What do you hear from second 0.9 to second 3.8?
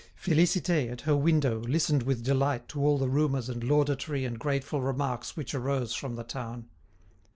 at her window, listened with delight to all the rumours and